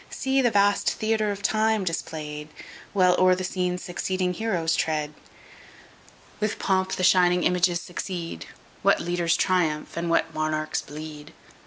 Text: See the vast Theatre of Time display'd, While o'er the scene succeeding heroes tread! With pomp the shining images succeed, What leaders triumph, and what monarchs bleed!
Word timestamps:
See 0.09 0.41
the 0.41 0.49
vast 0.49 0.89
Theatre 0.93 1.29
of 1.29 1.43
Time 1.43 1.83
display'd, 1.83 2.47
While 2.91 3.15
o'er 3.19 3.35
the 3.35 3.43
scene 3.43 3.77
succeeding 3.77 4.33
heroes 4.33 4.75
tread! 4.75 5.13
With 6.39 6.57
pomp 6.57 6.93
the 6.93 7.03
shining 7.03 7.43
images 7.43 7.81
succeed, 7.81 8.47
What 8.81 8.99
leaders 8.99 9.37
triumph, 9.37 9.95
and 9.95 10.09
what 10.09 10.33
monarchs 10.33 10.81
bleed! 10.81 11.33